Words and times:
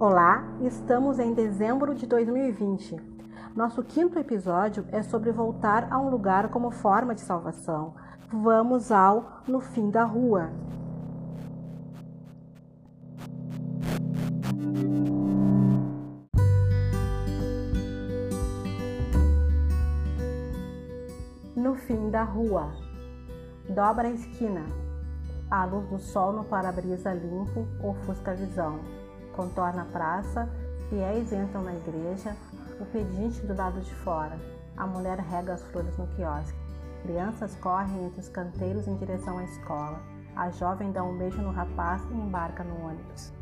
Olá, 0.00 0.44
estamos 0.60 1.18
em 1.18 1.34
dezembro 1.34 1.92
de 1.94 2.06
2020. 2.06 2.96
Nosso 3.54 3.82
quinto 3.82 4.16
episódio 4.16 4.86
é 4.92 5.02
sobre 5.02 5.32
voltar 5.32 5.88
a 5.90 5.98
um 5.98 6.08
lugar 6.08 6.50
como 6.50 6.70
forma 6.70 7.16
de 7.16 7.20
salvação. 7.20 7.94
Vamos 8.32 8.92
ao 8.92 9.42
No 9.48 9.60
Fim 9.60 9.90
da 9.90 10.04
Rua. 10.04 10.50
No 21.56 21.74
fim 21.74 22.08
da 22.08 22.22
rua. 22.22 22.87
Dobra 23.68 24.08
a 24.08 24.10
esquina. 24.10 24.64
A 25.50 25.66
luz 25.66 25.86
do 25.90 25.98
sol 25.98 26.32
no 26.32 26.44
para-brisa 26.44 27.12
limpo 27.12 27.66
ofusca 27.82 28.30
a 28.30 28.34
visão. 28.34 28.80
Contorna 29.36 29.82
a 29.82 29.84
praça, 29.84 30.48
fiéis 30.88 31.30
entram 31.34 31.62
na 31.62 31.74
igreja, 31.74 32.34
o 32.80 32.86
pedinte 32.86 33.46
do 33.46 33.54
lado 33.54 33.78
de 33.80 33.94
fora. 33.96 34.38
A 34.74 34.86
mulher 34.86 35.18
rega 35.18 35.52
as 35.52 35.62
flores 35.64 35.94
no 35.98 36.06
quiosque. 36.08 36.56
Crianças 37.02 37.56
correm 37.56 38.06
entre 38.06 38.20
os 38.20 38.28
canteiros 38.30 38.88
em 38.88 38.96
direção 38.96 39.36
à 39.36 39.44
escola. 39.44 40.00
A 40.34 40.48
jovem 40.48 40.90
dá 40.90 41.02
um 41.02 41.18
beijo 41.18 41.42
no 41.42 41.50
rapaz 41.50 42.02
e 42.10 42.14
embarca 42.14 42.64
no 42.64 42.86
ônibus. 42.86 43.34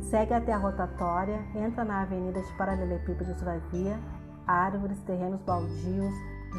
Segue 0.00 0.32
até 0.32 0.54
a 0.54 0.58
rotatória, 0.58 1.38
entra 1.54 1.84
na 1.84 2.00
avenida 2.00 2.40
de 2.40 2.52
paralelepípedos 2.54 3.42
vazia, 3.42 4.00
árvores, 4.46 4.98
terrenos 5.02 5.42
baldios, 5.42 6.14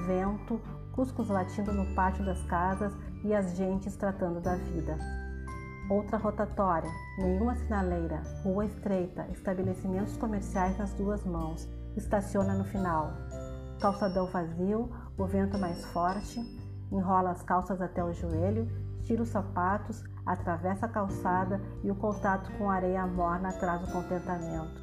vento, 0.06 0.60
cuscos 0.94 1.30
latindo 1.30 1.72
no 1.72 1.94
pátio 1.96 2.26
das 2.26 2.42
casas 2.44 2.94
e 3.24 3.34
as 3.34 3.56
gentes 3.56 3.96
tratando 3.96 4.40
da 4.40 4.56
vida. 4.56 4.98
Outra 5.90 6.18
rotatória, 6.18 6.90
nenhuma 7.18 7.56
sinaleira, 7.56 8.22
rua 8.44 8.66
estreita, 8.66 9.28
estabelecimentos 9.32 10.16
comerciais 10.18 10.78
nas 10.78 10.94
duas 10.94 11.26
mãos, 11.26 11.68
estaciona 11.98 12.54
no 12.54 12.64
final. 12.64 13.12
Calçadão 13.82 14.26
vazio, 14.28 14.90
o 15.18 15.26
vento 15.26 15.58
mais 15.58 15.84
forte, 15.88 16.40
enrola 16.92 17.32
as 17.32 17.44
calças 17.44 17.82
até 17.82 18.04
o 18.04 18.14
joelho, 18.14 18.68
tira 19.02 19.22
os 19.22 19.30
sapatos, 19.30 20.04
atravessa 20.26 20.86
a 20.86 20.90
calçada 20.90 21.60
e 21.84 21.92
o 21.92 21.96
contato 21.96 22.50
com 22.58 22.70
a 22.70 22.76
areia 22.76 23.06
morna 23.06 23.52
traz 23.52 23.84
o 23.84 23.92
contentamento. 23.92 24.82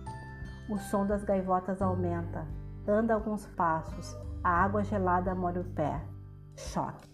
O 0.68 0.78
som 0.78 1.06
das 1.06 1.24
gaivotas 1.24 1.80
aumenta, 1.80 2.46
anda 2.86 3.14
alguns 3.14 3.46
passos, 3.46 4.14
a 4.42 4.50
água 4.64 4.82
gelada 4.82 5.34
molha 5.34 5.60
o 5.60 5.64
pé. 5.64 6.00
Choque. 6.56 7.08